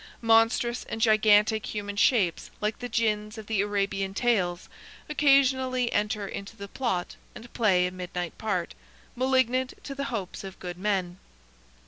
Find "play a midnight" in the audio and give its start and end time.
7.53-8.35